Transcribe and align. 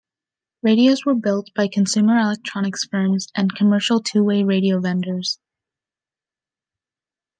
Radios 0.63 1.05
were 1.05 1.13
built 1.13 1.51
by 1.55 1.67
consumer 1.67 2.17
electronics 2.17 2.85
firms 2.85 3.27
and 3.35 3.53
commercial 3.53 4.01
two-way 4.01 4.41
radio 4.41 4.79
vendors. 4.79 5.37